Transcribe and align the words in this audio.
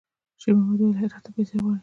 شېرمحمد 0.41 0.79
وويل: 0.79 0.99
«هرات 0.99 1.21
ته 1.25 1.29
پیسې 1.35 1.55
غواړي.» 1.61 1.79